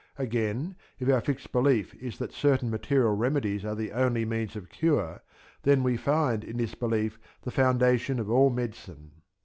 Again, 0.17 0.77
if 0.97 1.07
our 1.09 1.21
fixed 1.21 1.51
belief 1.51 1.93
is 1.93 2.17
that 2.17 2.31
certain 2.33 2.71
material 2.71 3.15
remedies 3.15 3.63
are 3.63 3.75
the 3.75 3.91
only 3.91 4.25
means 4.25 4.55
of 4.55 4.67
cure, 4.67 5.21
then 5.61 5.83
we 5.83 5.95
find 5.95 6.43
in 6.43 6.57
this 6.57 6.73
belief 6.73 7.19
the 7.43 7.51
foundation 7.51 8.19
of 8.19 8.27
all 8.27 8.49
medicine. 8.49 9.11